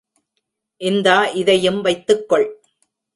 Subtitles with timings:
[0.81, 2.47] இந்தா இதையும் வைத்துக்கொள்.